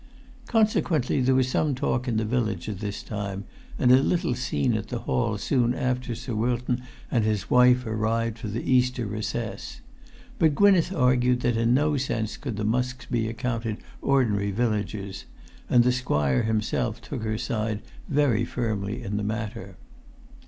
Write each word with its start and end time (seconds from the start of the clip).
Consequently 0.47 1.21
there 1.21 1.35
was 1.35 1.47
some 1.47 1.75
talk 1.75 2.07
in 2.07 2.17
the 2.17 2.25
village 2.25 2.67
at 2.67 2.79
this 2.79 3.03
time, 3.03 3.43
and 3.77 3.91
a 3.91 4.01
little 4.01 4.33
scene 4.33 4.73
at 4.73 4.87
the 4.87 4.97
hall 5.01 5.37
soon 5.37 5.75
after 5.75 6.15
Sir 6.15 6.33
Wilton 6.33 6.81
and 7.11 7.23
his 7.23 7.51
wife 7.51 7.85
arrived 7.85 8.39
for 8.39 8.47
the 8.47 8.63
Easter 8.65 9.05
recess. 9.05 9.81
But 10.39 10.55
Gwynneth 10.55 10.91
argued 10.91 11.41
that 11.41 11.55
in 11.55 11.75
no 11.75 11.97
sense 11.97 12.35
could 12.35 12.55
the 12.57 12.65
Musks 12.65 13.05
be 13.11 13.27
accounted 13.29 13.77
ordinary 14.01 14.49
villagers; 14.49 15.25
and 15.69 15.83
the 15.83 15.91
squire 15.91 16.41
himself 16.41 16.99
took 16.99 17.21
her 17.21 17.37
side 17.37 17.83
very 18.09 18.43
firmly 18.43 19.03
in 19.03 19.17
the 19.17 19.23
matter. 19.23 19.77